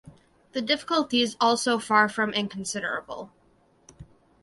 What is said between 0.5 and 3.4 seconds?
The difficulties also far from inconsiderable.